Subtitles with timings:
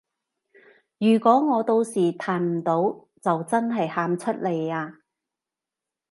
[0.97, 2.81] 如果我到時彈唔到
[3.21, 5.01] 就真係喊出嚟啊